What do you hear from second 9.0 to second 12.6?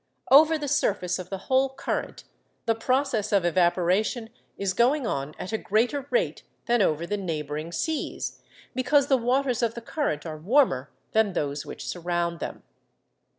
the waters of the current are warmer than those which surround